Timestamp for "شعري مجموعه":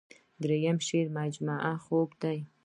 0.87-1.73